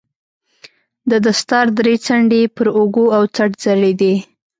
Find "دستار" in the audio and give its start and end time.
1.25-1.65